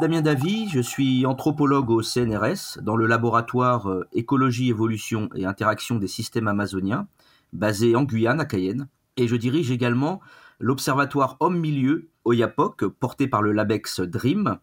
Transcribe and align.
Damien 0.00 0.22
Davy, 0.22 0.66
je 0.70 0.80
suis 0.80 1.26
anthropologue 1.26 1.90
au 1.90 2.00
CNRS 2.00 2.80
dans 2.80 2.96
le 2.96 3.06
laboratoire 3.06 3.90
euh, 3.90 4.08
Écologie, 4.14 4.70
Évolution 4.70 5.28
et 5.34 5.44
Interaction 5.44 5.96
des 5.96 6.06
systèmes 6.06 6.48
amazoniens, 6.48 7.06
basé 7.52 7.94
en 7.94 8.04
Guyane, 8.04 8.40
à 8.40 8.46
Cayenne. 8.46 8.88
Et 9.18 9.28
je 9.28 9.36
dirige 9.36 9.70
également 9.70 10.20
l'observatoire 10.58 11.36
Homme-Milieu 11.40 12.08
Yapok, 12.24 12.86
porté 12.86 13.28
par 13.28 13.42
le 13.42 13.52
LABEX 13.52 14.00
DREAM. 14.00 14.58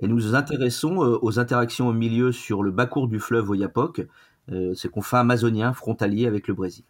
Et 0.00 0.08
nous 0.08 0.16
nous 0.16 0.34
intéressons 0.34 1.04
euh, 1.04 1.16
aux 1.22 1.38
interactions 1.38 1.86
au 1.86 1.92
milieu 1.92 2.32
sur 2.32 2.64
le 2.64 2.72
bas-cours 2.72 3.06
du 3.06 3.20
fleuve 3.20 3.50
Oyapok, 3.50 4.04
euh, 4.50 4.74
ces 4.74 4.88
confins 4.88 5.20
amazoniens 5.20 5.74
frontaliers 5.74 6.26
avec 6.26 6.48
le 6.48 6.54
Brésil. 6.54 6.84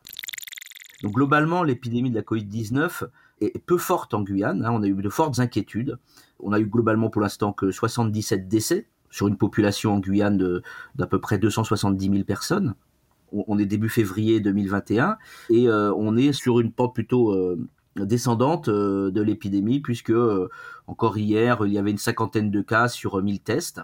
Donc 1.02 1.12
globalement, 1.12 1.62
l'épidémie 1.62 2.10
de 2.10 2.16
la 2.16 2.22
Covid-19 2.22 3.04
est 3.40 3.58
peu 3.64 3.78
forte 3.78 4.14
en 4.14 4.22
Guyane. 4.22 4.64
Hein. 4.64 4.70
on 4.72 4.82
a 4.82 4.86
eu 4.86 4.94
de 4.94 5.08
fortes 5.08 5.38
inquiétudes. 5.38 5.98
On 6.40 6.52
a 6.52 6.60
eu 6.60 6.66
globalement 6.66 7.10
pour 7.10 7.22
l'instant 7.22 7.52
que 7.52 7.70
77 7.70 8.48
décès 8.48 8.88
sur 9.10 9.28
une 9.28 9.36
population 9.36 9.94
en 9.94 10.00
Guyane 10.00 10.62
d'à 10.94 11.06
peu 11.06 11.20
près 11.20 11.38
270 11.38 12.10
000 12.10 12.24
personnes. 12.24 12.74
On, 13.32 13.58
est 13.58 13.66
début 13.66 13.88
février 13.88 14.40
2021 14.40 15.18
et 15.50 15.68
euh, 15.68 15.92
on 15.96 16.16
est 16.16 16.32
sur 16.32 16.60
une 16.60 16.70
pente 16.70 16.94
plutôt 16.94 17.32
euh, 17.32 17.58
descendante 17.96 18.68
euh, 18.68 19.10
de 19.10 19.20
l'épidémie 19.20 19.80
puisque 19.80 20.12
encore 20.86 21.18
hier 21.18 21.58
il 21.66 21.72
y 21.72 21.78
avait 21.78 21.90
une 21.90 21.98
cinquantaine 21.98 22.52
de 22.52 22.60
cas 22.60 22.88
sur 22.88 23.20
1000 23.20 23.40
tests. 23.40 23.80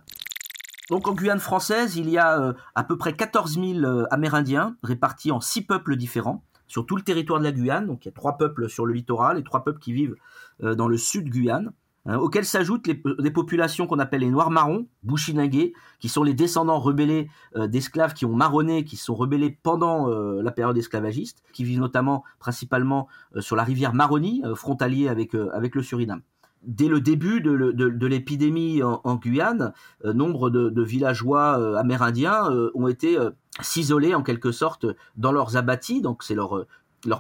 Donc 0.91 1.09
en 1.09 1.15
Guyane 1.15 1.41
française, 1.41 1.97
il 1.97 2.09
y 2.09 2.19
a 2.19 2.55
à 2.75 2.85
peu 2.85 2.97
près 2.97 3.15
14 3.15 3.55
000 3.55 4.07
Amérindiens 4.11 4.77
répartis 4.83 5.33
en 5.33 5.41
six 5.41 5.63
peuples 5.63 5.97
différents 5.97 6.45
sur 6.73 6.87
tout 6.87 6.97
le 6.97 7.03
territoire 7.03 7.39
de 7.39 7.45
la 7.45 7.53
Guyane. 7.53 7.87
Donc 7.87 8.05
il 8.05 8.09
y 8.09 8.11
a 8.11 8.15
trois 8.15 8.39
peuples 8.39 8.69
sur 8.71 8.87
le 8.87 8.95
littoral 8.95 9.39
et 9.39 9.43
trois 9.43 9.63
peuples 9.63 9.79
qui 9.79 9.93
vivent 9.93 10.17
dans 10.61 10.89
le 10.89 10.97
sud 10.97 11.29
Guyane. 11.29 11.73
Hein, 12.05 12.17
auxquels 12.17 12.45
s'ajoutent 12.45 12.89
les, 12.89 13.01
des 13.21 13.31
populations 13.31 13.87
qu'on 13.87 14.01
appelle 14.01 14.23
les 14.23 14.31
Noirs 14.31 14.51
marrons, 14.51 14.87
Bushinagé, 15.05 15.73
qui 16.01 16.09
sont 16.09 16.25
les 16.25 16.35
descendants 16.35 16.81
rebellés 16.81 17.31
euh, 17.55 17.69
d'esclaves 17.69 18.13
qui 18.13 18.27
ont 18.27 18.35
marronné, 18.35 18.85
qui 18.85 18.97
sont 18.97 19.15
rebellés 19.15 19.57
pendant 19.63 20.11
euh, 20.11 20.43
la 20.43 20.51
période 20.51 20.77
esclavagiste, 20.77 21.45
qui 21.53 21.63
vivent 21.63 21.79
notamment 21.79 22.25
principalement 22.41 23.07
euh, 23.37 23.41
sur 23.41 23.55
la 23.55 23.63
rivière 23.63 23.95
Maroni, 23.95 24.43
frontalier 24.55 25.09
avec 25.09 25.33
le 25.33 25.83
Suriname. 25.83 26.23
Dès 26.65 26.89
le 26.89 27.01
début 27.01 27.41
de, 27.41 28.07
l'épidémie 28.07 28.83
en, 28.83 29.17
Guyane, 29.17 29.73
nombre 30.05 30.49
de, 30.51 30.83
villageois 30.83 31.79
amérindiens 31.79 32.49
ont 32.75 32.89
été 32.89 33.19
s'isoler 33.61 34.15
en 34.15 34.23
quelque 34.23 34.53
sorte 34.53 34.87
dans 35.17 35.33
leurs 35.33 35.57
abattis, 35.57 36.01
donc 36.01 36.23
c'est 36.23 36.35
leur, 36.35 36.67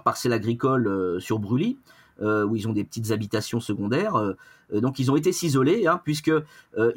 parcelle 0.04 0.32
agricole 0.32 1.20
sur 1.20 1.38
euh, 1.38 1.40
où 2.20 2.56
ils 2.56 2.68
ont 2.68 2.72
des 2.72 2.84
petites 2.84 3.10
habitations 3.10 3.60
secondaires. 3.60 4.16
Euh, 4.16 4.34
euh, 4.72 4.80
donc 4.80 4.98
ils 4.98 5.10
ont 5.10 5.16
été 5.16 5.32
s'isoler, 5.32 5.86
hein, 5.86 6.00
puisque 6.04 6.32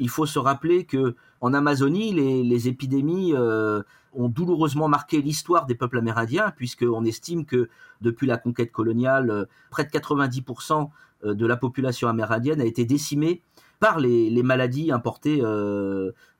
il 0.00 0.08
faut 0.08 0.26
se 0.26 0.38
rappeler 0.38 0.84
que 0.84 1.14
en 1.40 1.54
Amazonie, 1.54 2.12
les, 2.12 2.68
épidémies 2.68 3.34
ont 3.34 4.28
douloureusement 4.28 4.88
marqué 4.88 5.20
l'histoire 5.20 5.66
des 5.66 5.74
peuples 5.74 5.98
amérindiens, 5.98 6.52
puisqu'on 6.56 7.04
estime 7.04 7.44
que 7.44 7.68
depuis 8.00 8.26
la 8.26 8.38
conquête 8.38 8.72
coloniale, 8.72 9.46
près 9.70 9.84
de 9.84 9.90
90% 9.90 10.88
de 11.24 11.46
la 11.46 11.56
population 11.56 12.08
amérindienne 12.08 12.60
a 12.60 12.64
été 12.64 12.84
décimée 12.84 13.42
par 13.78 14.00
les, 14.00 14.42
maladies 14.42 14.90
importées 14.90 15.40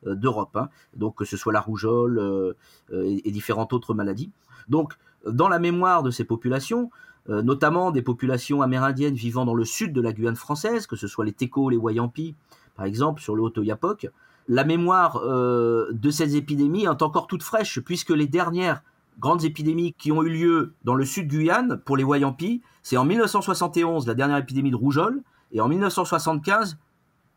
d'Europe, 0.07 0.57
hein. 0.57 0.69
donc 0.97 1.17
que 1.17 1.25
ce 1.27 1.37
soit 1.37 1.53
la 1.53 1.61
rougeole 1.61 2.55
et, 2.93 3.31
différentes 3.31 3.75
autres 3.75 3.93
maladies. 3.93 4.31
Donc, 4.69 4.95
dans 5.27 5.49
la 5.49 5.59
mémoire 5.59 6.03
de 6.03 6.11
ces 6.11 6.25
populations, 6.25 6.91
euh, 7.29 7.43
notamment 7.43 7.91
des 7.91 8.03
populations 8.03 8.63
amérindiennes 8.63 9.15
vivant 9.15 9.45
dans 9.45 9.55
le 9.55 9.65
sud 9.65 9.93
de 9.93 10.01
la 10.01 10.13
Guyane 10.13 10.37
française, 10.37 10.87
que 10.87 10.97
ce 10.97 11.09
soit 11.09 11.25
les 11.25 11.33
Téco, 11.33 11.71
les 11.71 11.77
Wayampi, 11.77 12.35
par 12.77 12.87
exemple, 12.87 13.21
sur 13.21 13.35
le 13.35 13.43
Haut-Oyapok. 13.43 14.09
La 14.49 14.65
mémoire 14.65 15.21
euh, 15.25 15.89
de 15.93 16.11
ces 16.11 16.37
épidémies 16.37 16.85
est 16.85 17.03
encore 17.03 17.27
toute 17.27 17.43
fraîche, 17.43 17.81
puisque 17.81 18.11
les 18.11 18.29
dernières 18.29 18.83
grandes 19.19 19.45
épidémies 19.45 19.95
qui 19.95 20.13
ont 20.13 20.23
eu 20.23 20.29
lieu 20.29 20.75
dans 20.85 20.95
le 20.95 21.05
sud 21.05 21.29
Guyane, 21.29 21.81
pour 21.85 21.97
les 21.97 22.05
Wayampi, 22.05 22.63
c'est 22.83 22.97
en 22.97 23.05
1971 23.05 24.07
la 24.07 24.15
dernière 24.15 24.37
épidémie 24.37 24.71
de 24.71 24.77
rougeole, 24.77 25.23
et 25.53 25.61
en 25.61 25.69
1975 25.69 26.79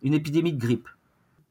une 0.01 0.13
épidémie 0.13 0.53
de 0.53 0.59
grippe. 0.59 0.87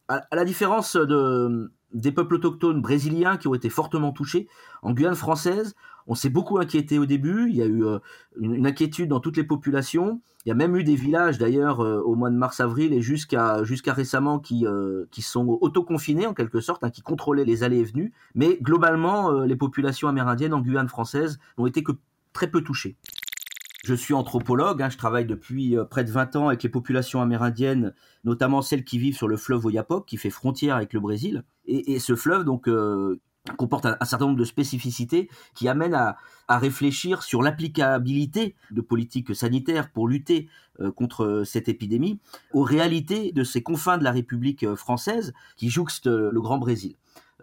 À, 0.08 0.24
la 0.32 0.44
différence 0.44 0.96
de, 0.96 1.70
des 1.92 2.12
peuples 2.12 2.34
autochtones 2.34 2.80
brésiliens 2.80 3.36
qui 3.36 3.48
ont 3.48 3.54
été 3.54 3.70
fortement 3.70 4.12
touchés, 4.12 4.48
en 4.82 4.92
Guyane 4.92 5.14
française, 5.14 5.74
on 6.08 6.14
s'est 6.14 6.30
beaucoup 6.30 6.58
inquiété 6.58 6.98
au 6.98 7.06
début. 7.06 7.50
Il 7.50 7.56
y 7.56 7.62
a 7.62 7.66
eu 7.66 7.84
euh, 7.84 7.98
une, 8.40 8.66
inquiétude 8.66 9.10
dans 9.10 9.20
toutes 9.20 9.36
les 9.36 9.44
populations. 9.44 10.22
Il 10.44 10.48
y 10.48 10.52
a 10.52 10.54
même 10.54 10.74
eu 10.74 10.82
des 10.82 10.96
villages 10.96 11.36
d'ailleurs 11.36 11.80
euh, 11.80 12.00
au 12.00 12.14
mois 12.14 12.30
de 12.30 12.36
mars-avril 12.36 12.94
et 12.94 13.02
jusqu'à 13.02 13.62
récemment 13.88 14.38
qui 14.38 14.66
euh, 14.66 15.04
qui 15.10 15.20
sont 15.20 15.58
autoconfinés 15.60 16.26
en 16.26 16.32
quelque 16.32 16.60
sorte, 16.60 16.82
hein, 16.82 16.90
qui 16.90 17.02
contrôlaient 17.02 17.44
les 17.44 17.62
allées 17.62 17.80
et 17.80 17.84
venues. 17.84 18.12
Mais 18.34 18.58
globalement, 18.62 19.42
les 19.42 19.56
populations 19.56 20.08
amérindiennes 20.08 20.54
en 20.54 20.60
Guyane 20.60 20.88
française 20.88 21.38
n'ont 21.58 21.66
été 21.66 21.82
que 21.82 21.92
très 22.32 22.50
peu 22.50 22.62
touchées. 22.62 22.96
Je 23.84 23.94
suis 23.94 24.14
anthropologue, 24.14 24.82
hein, 24.82 24.90
je 24.90 24.96
travaille 24.96 25.26
depuis 25.26 25.76
près 25.90 26.04
de 26.04 26.10
20 26.10 26.36
ans 26.36 26.48
avec 26.48 26.62
les 26.62 26.68
populations 26.68 27.20
amérindiennes, 27.20 27.94
notamment 28.24 28.62
celles 28.62 28.84
qui 28.84 28.98
vivent 28.98 29.16
sur 29.16 29.28
le 29.28 29.36
fleuve 29.36 29.66
Oyapock, 29.66 30.06
qui 30.06 30.16
fait 30.16 30.30
frontière 30.30 30.76
avec 30.76 30.94
le 30.94 31.00
Brésil. 31.00 31.44
Et, 31.68 31.98
ce 31.98 32.16
fleuve, 32.16 32.44
donc, 32.44 32.66
comporte 33.56 33.86
un, 33.86 34.04
certain 34.04 34.26
nombre 34.26 34.38
de 34.38 34.44
spécificités 34.44 35.28
qui 35.54 35.68
amènent 35.68 35.94
à, 35.94 36.16
réfléchir 36.50 37.22
sur 37.22 37.42
l'applicabilité 37.42 38.54
de 38.70 38.80
politiques 38.80 39.34
sanitaires 39.34 39.90
pour 39.90 40.08
lutter 40.08 40.48
euh, 40.80 40.90
contre 40.90 41.42
cette 41.44 41.68
épidémie 41.68 42.20
aux 42.54 42.62
réalités 42.62 43.32
de 43.32 43.44
ces 43.44 43.62
confins 43.62 43.98
de 43.98 44.04
la 44.04 44.12
République 44.12 44.62
euh, 44.62 44.74
française 44.74 45.34
qui 45.56 45.68
jouxtent 45.68 46.06
euh, 46.06 46.30
le 46.32 46.40
Grand 46.40 46.56
Brésil. 46.56 46.94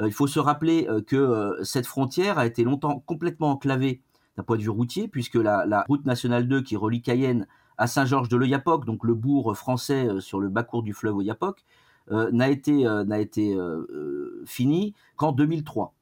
il 0.03 0.11
faut 0.11 0.25
se 0.25 0.39
rappeler 0.39 0.87
que 1.07 1.53
cette 1.63 1.85
frontière 1.85 2.39
a 2.39 2.47
été 2.47 2.63
longtemps 2.63 2.99
complètement 3.05 3.51
enclavée 3.51 4.01
d'un 4.35 4.43
point 4.43 4.57
de 4.57 4.63
vue 4.63 4.69
routier, 4.69 5.07
puisque 5.07 5.35
la, 5.35 5.85
route 5.87 6.05
nationale 6.05 6.47
2 6.47 6.63
qui 6.63 6.75
relie 6.75 7.01
Cayenne 7.01 7.47
à 7.77 7.87
Saint-Georges 7.87 8.27
de 8.27 8.35
l'Oyapock, 8.35 8.85
donc 8.85 9.03
le 9.03 9.13
bourg 9.13 9.55
français 9.55 10.07
sur 10.19 10.39
le 10.39 10.49
bas-cours 10.49 10.83
du 10.83 10.93
fleuve 10.93 11.15
Oyapock, 11.17 11.63
n'a 12.11 12.49
été, 12.49 12.83
n'a 12.83 13.19
été 13.19 13.57
fini 14.45 14.93
qu'en 15.15 15.31
2003. 15.31 15.95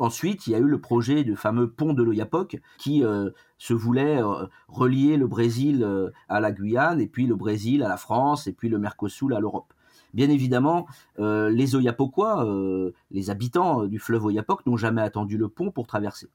Ensuite, 0.00 0.46
il 0.46 0.52
y 0.52 0.54
a 0.54 0.58
eu 0.58 0.66
le 0.66 0.80
projet 0.80 1.24
du 1.24 1.36
fameux 1.36 1.68
pont 1.68 1.92
de 1.92 2.02
l'Oyapock 2.02 2.58
qui 2.78 3.04
euh, 3.04 3.28
se 3.58 3.74
voulait 3.74 4.22
euh, 4.22 4.46
relier 4.66 5.18
le 5.18 5.26
Brésil 5.26 5.82
euh, 5.84 6.08
à 6.30 6.40
la 6.40 6.52
Guyane 6.52 7.02
et 7.02 7.06
puis 7.06 7.26
le 7.26 7.36
Brésil 7.36 7.82
à 7.82 7.88
la 7.88 7.98
France 7.98 8.46
et 8.46 8.54
puis 8.54 8.70
le 8.70 8.78
Mercosur 8.78 9.36
à 9.36 9.40
l'Europe. 9.40 9.74
Bien 10.14 10.28
évidemment, 10.28 10.88
les 11.18 11.76
Oyapocois, 11.76 12.44
les 13.12 13.30
habitants 13.30 13.84
du 13.84 14.00
fleuve 14.00 14.24
Oyapock, 14.24 14.66
n'ont 14.66 14.76
jamais 14.76 15.02
attendu 15.02 15.38
le 15.38 15.46
pont 15.46 15.70
pour 15.70 15.86
traverser. 15.86 16.26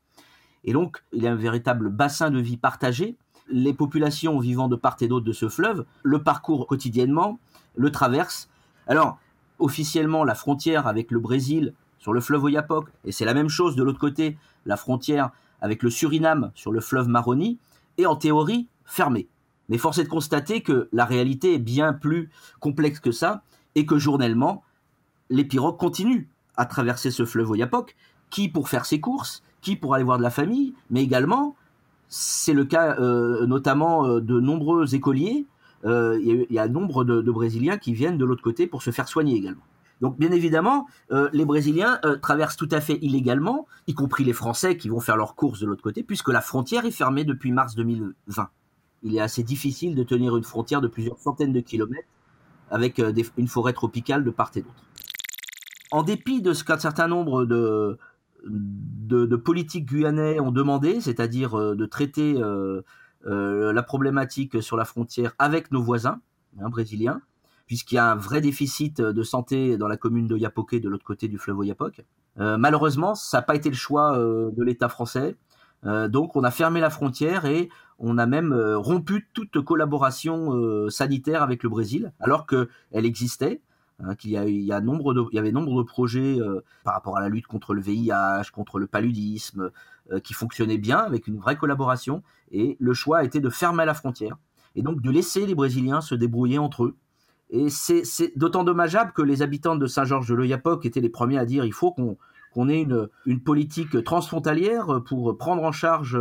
Et 0.63 0.72
donc, 0.72 1.03
il 1.12 1.24
y 1.24 1.28
a 1.28 1.34
un 1.34 1.36
véritable 1.36 1.90
bassin 1.90 2.31
de 2.31 2.40
vie 2.40 2.56
partagé. 2.56 3.18
Les 3.50 3.74
populations 3.74 4.40
vivant 4.40 4.69
de 4.69 4.78
part 4.78 4.96
et 5.02 5.09
d'autre 5.09 5.25
de 5.25 5.34
ce 5.34 5.50
fleuve 5.50 5.86
le 6.03 6.24
parcourent 6.24 6.68
quotidiennement, 6.68 7.38
le 7.75 7.92
traversent. 7.92 8.50
Alors, 8.88 9.18
officiellement, 9.59 10.23
la 10.23 10.35
frontière 10.35 10.88
avec 10.88 11.12
le 11.12 11.19
Brésil 11.19 11.73
sur 12.00 12.13
le 12.13 12.22
fleuve 12.22 12.44
Oyapock, 12.44 12.90
et 13.03 13.12
c'est 13.12 13.25
la 13.25 13.34
même 13.34 13.50
chose 13.50 13.75
de 13.75 13.84
l'autre 13.84 14.00
côté, 14.00 14.38
la 14.66 14.78
frontière 14.78 15.31
avec 15.62 15.81
le 15.81 15.90
Suriname 15.90 16.51
sur 16.53 16.72
le 16.72 16.81
fleuve 16.81 17.07
Maroni, 17.07 17.57
est 17.97 18.06
en 18.06 18.16
théorie 18.16 18.68
fermée. 18.85 19.28
Mais 19.69 19.78
force 19.78 19.97
est 19.97 20.03
de 20.03 20.09
constater 20.09 20.62
que 20.62 20.90
la 20.91 21.06
réalité 21.06 21.56
est 21.56 21.59
bien 21.59 21.94
plus 21.94 22.29
complexe 22.59 23.00
que 23.00 23.12
ça, 23.12 23.41
et 23.74 23.85
que 23.85 23.97
journellement, 23.97 24.63
les 25.29 25.45
pirogues 25.45 25.78
continuent 25.78 26.28
à 26.56 26.66
traverser 26.66 27.12
ce 27.12 27.25
fleuve 27.25 27.51
Oyapock, 27.51 27.95
qui 28.29 28.50
pour 28.50 28.69
faire 28.69 28.85
ses 28.85 29.00
courses, 29.00 29.44
qui 29.62 29.75
pour 29.75 29.95
aller 29.95 30.03
voir 30.03 30.18
de 30.18 30.24
la 30.24 30.29
famille, 30.29 30.74
mais 30.90 31.03
également, 31.03 31.56
c'est 32.07 32.53
le 32.53 32.66
cas 32.66 32.95
euh, 33.00 33.45
notamment 33.45 34.06
euh, 34.06 34.22
de 34.22 34.40
nombreux 34.40 34.94
écoliers, 34.94 35.45
il 35.84 36.47
y, 36.50 36.59
a 36.59 36.68
nombre 36.68 37.03
de 37.03 37.31
Brésiliens 37.31 37.78
qui 37.78 37.94
viennent 37.94 38.18
de 38.18 38.25
l'autre 38.25 38.41
côté 38.44 38.68
pour 38.68 38.81
se 38.81 38.91
faire 38.91 39.08
soigner 39.08 39.36
également. 39.36 39.63
Donc 40.01 40.18
bien 40.19 40.31
évidemment, 40.31 40.88
euh, 41.12 41.30
les 41.33 41.45
Brésiliens 41.45 42.00
euh, 42.06 42.18
traversent 42.18 42.57
tout 42.57 42.69
à 42.72 42.81
fait 42.81 42.98
illégalement, 43.01 43.68
y 43.88 43.94
compris 43.94 44.24
les 44.24 44.33
Français 44.33 44.77
qui 44.77 44.89
vont 44.89 45.00
faire 45.00 45.18
leurs 45.18 45.36
courses 45.36 45.60
de 45.60 45.66
l'autre 45.66 45.83
côté, 45.83 46.04
puisque 46.04 46.30
la 46.30 46.42
frontière 46.42 46.86
est 46.86 46.92
fermée 46.92 47.24
depuis 47.24 47.51
mars 47.51 47.75
2020. 47.75 48.50
Il 49.04 49.16
est 49.16 49.22
assez 49.22 49.44
difficile 49.44 49.95
de 49.95 50.04
tenir 50.04 50.36
une 50.36 50.44
frontière 50.44 50.81
de 50.81 50.88
plusieurs 50.88 51.19
centaines 51.19 51.54
de 51.54 51.60
kilomètres 51.62 52.07
avec 52.69 53.00
euh, 53.00 53.13
une 53.38 53.48
forêt 53.48 53.74
tropicale 53.74 54.24
de 54.24 54.31
part 54.31 54.51
et 54.56 54.62
d'autre. 54.62 54.83
En 55.92 56.04
dépit 56.04 56.42
de 56.42 56.54
ce 56.54 56.63
qu'un 56.63 56.80
certain 56.80 57.07
nombre 57.07 57.45
de, 57.45 57.98
politiques 59.38 59.86
guyanais 59.86 60.39
ont 60.39 60.51
demandé, 60.51 61.00
c'est-à-dire 61.00 61.56
de 61.56 61.86
traiter 61.86 62.36
la 63.25 63.83
problématique 63.83 64.62
sur 64.62 64.77
la 64.77 64.86
frontière 64.86 65.33
avec 65.39 65.72
nos 65.72 65.81
voisins 65.81 66.22
hein, 66.60 66.69
brésiliens, 66.69 67.22
puisqu'il 67.66 67.95
y 67.95 67.98
a 67.98 68.12
un 68.12 68.16
vrai 68.16 68.42
déficit 68.42 69.01
de 69.01 69.24
santé 69.24 69.77
dans 69.77 69.88
la 69.88 69.98
commune 69.98 70.27
de 70.27 70.38
Yapoké, 70.38 70.80
de 70.80 70.89
l'autre 70.89 71.04
côté 71.04 71.27
du 71.27 71.38
fleuve 71.38 71.60
Oyapock. 71.60 72.04
Euh, 72.39 72.57
malheureusement, 72.57 73.16
ça 73.16 73.38
n'a 73.38 73.42
pas 73.42 73.56
été 73.56 73.69
le 73.69 73.75
choix 73.75 74.18
euh, 74.18 74.51
de 74.51 74.63
l'État 74.63 74.89
français. 74.89 75.36
Euh, 75.86 76.07
donc 76.07 76.36
on 76.36 76.44
a 76.44 76.51
fermé 76.51 76.80
la 76.80 76.89
frontière 76.89 77.45
et 77.45 77.69
on 78.00 78.18
a 78.18 78.25
même 78.25 78.54
rompu 78.54 79.30
toute 79.33 79.62
collaboration 79.62 80.89
sanitaire 80.89 81.42
avec 81.42 81.63
le 81.63 81.69
Brésil, 81.69 82.12
alors 82.19 82.45
qu'elle 82.45 83.06
existait. 83.06 83.62
Hein, 84.00 84.15
qu'il 84.15 84.31
y, 84.31 84.36
il, 84.36 84.65
y 84.65 84.74
avait 84.74 84.81
nombre 84.83 85.13
de 85.13 85.83
projets 85.83 86.38
euh, 86.38 86.62
par 86.83 86.95
rapport 86.95 87.18
à 87.18 87.21
la 87.21 87.30
lutte 87.30 87.47
contre 87.47 87.74
le 87.74 87.81
VIH, 87.81 88.51
contre 88.51 88.77
le 88.77 88.88
paludisme, 88.88 89.71
euh, 90.12 90.19
qui 90.19 90.33
fonctionnaient 90.33 90.77
bien 90.77 90.97
avec 90.97 91.27
une 91.27 91.38
vraie 91.38 91.56
collaboration. 91.56 92.21
Et 92.51 92.75
le 92.80 92.94
choix 92.94 93.19
a 93.19 93.24
été 93.24 93.39
de 93.39 93.50
fermer 93.50 93.86
la 93.86 93.94
frontière 93.94 94.36
et 94.75 94.81
donc 94.81 95.01
de 95.01 95.09
laisser 95.09 95.45
les 95.45 95.56
Brésiliens 95.56 96.01
se 96.01 96.13
débrouiller 96.13 96.57
entre 96.57 96.83
eux. 96.83 96.95
Et 97.51 97.69
c'est 97.69 98.03
d'autant 98.36 98.65
dommageable 98.65 99.13
que 99.13 99.21
les 99.21 99.42
habitants 99.42 99.77
de 99.77 99.88
Saint-Georges 99.88 100.27
de 100.27 100.33
l'Oyapock 100.33 100.86
étaient 100.86 101.00
les 101.00 101.09
premiers 101.09 101.38
à 101.38 101.45
dire 101.45 101.63
il 101.63 101.74
faut 101.74 101.91
qu'on 101.91 102.18
qu'on 102.53 102.69
ait 102.69 102.81
une, 102.81 103.09
une, 103.25 103.41
politique 103.41 104.01
transfrontalière 104.06 105.01
pour 105.06 105.38
prendre 105.38 105.62
en 105.63 105.74
charge 105.74 106.18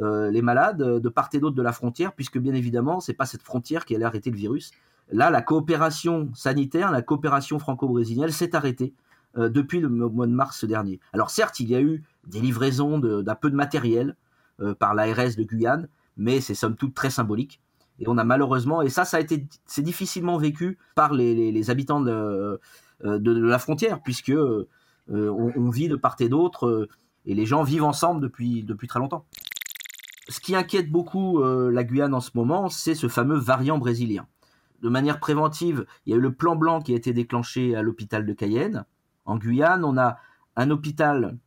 euh, 0.00 0.30
les 0.30 0.42
malades 0.42 0.78
de 0.78 1.08
part 1.08 1.28
et 1.32 1.38
d'autre 1.38 1.56
de 1.56 1.62
la 1.62 1.72
frontière, 1.72 2.12
puisque 2.12 2.38
bien 2.38 2.54
évidemment, 2.54 3.00
c'est 3.00 3.14
pas 3.14 3.26
cette 3.26 3.42
frontière 3.42 3.84
qui 3.84 3.94
allait 3.94 4.04
arrêter 4.04 4.30
le 4.30 4.36
virus, 4.36 4.72
Là, 5.12 5.30
la 5.30 5.42
coopération 5.42 6.30
sanitaire, 6.34 6.90
la 6.90 7.02
coopération 7.02 7.58
franco-brésilienne 7.58 8.30
s'est 8.30 8.56
arrêtée 8.56 8.94
euh, 9.36 9.48
depuis 9.48 9.80
le 9.80 9.88
mois 9.88 10.26
de 10.26 10.32
mars 10.32 10.64
dernier. 10.64 11.00
Alors 11.12 11.30
certes, 11.30 11.60
il 11.60 11.68
y 11.68 11.74
a 11.74 11.80
eu 11.80 12.02
des 12.26 12.40
livraisons 12.40 12.98
d'un 12.98 13.34
peu 13.34 13.50
de 13.50 13.56
matériel 13.56 14.16
euh, 14.60 14.74
par 14.74 14.94
l'ARS 14.94 15.36
de 15.36 15.42
Guyane, 15.42 15.88
mais 16.16 16.40
c'est 16.40 16.54
somme 16.54 16.76
toute 16.76 16.94
très 16.94 17.10
symbolique. 17.10 17.60
Et 18.00 18.08
on 18.08 18.16
a 18.16 18.24
malheureusement, 18.24 18.82
et 18.82 18.88
ça, 18.88 19.04
ça 19.04 19.18
a 19.18 19.20
été, 19.20 19.46
c'est 19.66 19.82
difficilement 19.82 20.38
vécu 20.38 20.78
par 20.94 21.12
les, 21.12 21.70
habitants 21.70 22.00
de, 22.00 22.60
euh, 23.04 23.18
de, 23.18 23.32
la 23.32 23.58
frontière, 23.58 24.02
puisque 24.02 24.32
on, 25.08 25.70
vit 25.70 25.88
de 25.88 25.96
part 25.96 26.16
et 26.20 26.28
d'autre, 26.28 26.88
et 27.26 27.34
les 27.34 27.46
gens 27.46 27.62
vivent 27.62 27.84
ensemble 27.84 28.20
depuis 28.20 28.64
très 28.88 28.98
longtemps. 28.98 29.26
Ce 30.28 30.40
qui 30.40 30.56
inquiète 30.56 30.90
beaucoup 30.90 31.42
la 31.42 31.84
Guyane 31.84 32.14
en 32.14 32.20
ce 32.20 32.30
moment, 32.34 32.68
c'est 32.68 32.94
ce 32.94 33.08
fameux 33.08 33.36
variant 33.36 33.78
brésilien 33.78 34.26
de 34.84 34.90
manière 34.90 35.18
préventive, 35.18 35.86
il 36.04 36.10
y 36.10 36.12
a 36.12 36.18
eu 36.18 36.20
le 36.20 36.34
plan 36.34 36.56
blanc 36.56 36.82
qui 36.82 36.92
a 36.92 36.96
été 36.96 37.14
déclenché 37.14 37.74
à 37.74 37.80
l'hôpital 37.80 38.26
de 38.26 38.32
Cayenne. 38.34 38.84
En 39.24 39.38
Guyane, 39.38 39.82
on 39.82 39.96
a 39.96 40.18
un 40.56 40.70
hôpital 40.70 41.38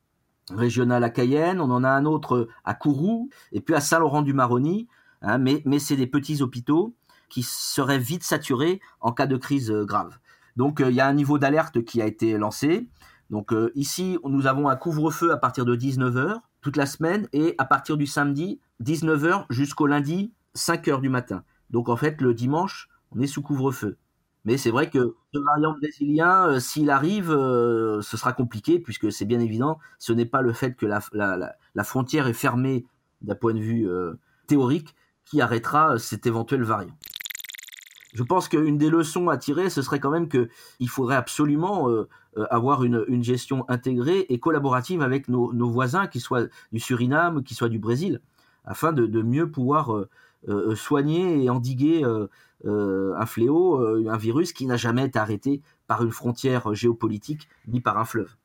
régional 0.49 1.03
à 1.03 1.11
Cayenne, 1.11 1.61
on 1.61 1.69
en 1.69 1.83
a 1.83 1.89
un 1.89 2.05
autre 2.05 2.47
à 2.65 2.73
Kourou, 2.73 3.29
et 3.51 3.61
puis 3.61 3.75
à 3.75 3.79
Saint-Laurent-du-Maroni, 3.79 4.87
hein, 5.21 5.37
mais, 5.37 5.61
c'est 5.77 5.95
des 5.95 6.07
petits 6.07 6.41
hôpitaux 6.41 6.95
qui 7.29 7.43
seraient 7.43 7.99
vite 7.99 8.23
saturés 8.23 8.81
en 9.01 9.11
cas 9.11 9.27
de 9.27 9.37
crise 9.37 9.69
euh, 9.69 9.85
grave. 9.85 10.17
Donc 10.55 10.81
euh, 10.81 10.89
il 10.89 10.95
y 10.95 10.99
a 10.99 11.05
un 11.05 11.13
niveau 11.13 11.37
d'alerte 11.37 11.83
qui 11.85 12.01
a 12.01 12.07
été 12.07 12.39
lancé. 12.39 12.89
Donc 13.29 13.53
euh, 13.53 13.71
ici, 13.75 14.17
nous 14.23 14.47
avons 14.47 14.67
un 14.67 14.75
couvre-feu 14.75 15.31
à 15.31 15.37
partir 15.37 15.63
de 15.63 15.75
19h 15.75 16.39
toute 16.61 16.75
la 16.75 16.87
semaine 16.87 17.27
et 17.33 17.53
à 17.59 17.65
partir 17.65 17.97
du 17.97 18.07
samedi, 18.07 18.59
19h 18.83 19.45
jusqu'au 19.51 19.85
lundi, 19.85 20.33
5h 20.55 21.01
du 21.01 21.09
matin. 21.09 21.43
Donc 21.69 21.87
en 21.87 21.97
fait, 21.97 22.19
le 22.19 22.33
dimanche, 22.33 22.89
on 23.12 23.19
est 23.19 23.27
sous 23.27 23.42
couvre-feu. 23.42 23.98
Mais 24.48 24.56
c'est 24.56 24.71
vrai 24.71 24.89
que 24.89 25.15
ce 25.33 25.39
variant 25.39 25.75
brésilien, 25.77 26.48
euh, 26.48 26.59
s'il 26.62 26.89
arrive, 26.89 27.31
euh, 27.31 28.01
ce 28.01 28.15
sera 28.15 28.31
compliqué, 28.31 28.80
puisque 28.80 29.12
c'est 29.12 29.25
bien 29.25 29.42
évident, 29.42 29.77
ce 30.00 30.13
n'est 30.13 30.25
pas 30.25 30.42
le 30.42 30.54
fait 30.54 30.74
que 30.74 30.86
la, 30.86 31.83
frontière 31.83 32.27
est 32.27 32.33
fermée 32.33 32.86
d'un 33.21 33.36
point 33.36 33.54
de 33.54 33.59
vue 33.59 33.89
euh, 33.89 34.13
théorique 34.48 34.95
qui 35.25 35.42
arrêtera 35.42 36.00
cet 36.00 36.27
éventuel 36.27 36.63
variant. 36.63 36.98
Je 38.13 38.24
pense 38.24 38.48
qu'une 38.48 38.77
des 38.77 38.89
leçons 38.89 39.27
à 39.27 39.36
tirer, 39.36 39.69
ce 39.69 39.81
serait 39.81 40.00
quand 40.00 40.12
même 40.12 40.30
qu'il 40.30 40.89
faudrait 40.89 41.18
absolument 41.18 41.89
avoir 42.50 42.86
une, 42.86 43.21
gestion 43.21 43.65
intégrée 43.68 44.25
et 44.30 44.39
collaborative 44.39 45.01
avec 45.01 45.27
nos, 45.27 45.69
voisins, 45.69 46.07
qu'ils 46.07 46.21
soient 46.21 46.45
du 46.71 46.80
Suriname, 46.80 47.44
qu'ils 47.44 47.57
soient 47.57 47.68
du 47.68 47.80
Brésil, 47.80 48.21
afin 48.63 48.94
de 48.94 49.21
mieux 49.21 49.51
pouvoir 49.51 50.06
soigner 50.75 51.44
et 51.44 51.50
endiguer 51.50 52.01
un 52.65 53.25
fléau, 53.25 53.81
euh, 53.81 54.09
un 54.09 54.18
virus 54.18 54.54
qui 54.54 54.65
n'a 54.65 54.77
jamais 54.77 55.06
été 55.06 55.19
arrêté 55.19 55.62
par 55.88 56.04
une 56.04 56.12
frontière 56.12 56.74
géopolitique 56.74 57.48
ni 57.68 57.81
par 57.81 57.98
un 57.98 58.06
fleuve. 58.06 58.36